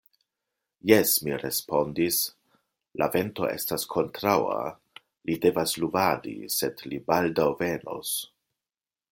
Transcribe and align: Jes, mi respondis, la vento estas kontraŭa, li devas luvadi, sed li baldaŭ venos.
Jes, 0.91 1.11
mi 1.25 1.35
respondis, 1.41 2.17
la 3.01 3.09
vento 3.17 3.49
estas 3.57 3.85
kontraŭa, 3.93 4.57
li 5.31 5.37
devas 5.45 5.75
luvadi, 5.85 6.35
sed 6.57 6.85
li 6.91 7.03
baldaŭ 7.13 7.49
venos. 7.63 8.17